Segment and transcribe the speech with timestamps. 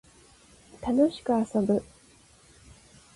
[0.81, 1.83] 楽しく遊ぶ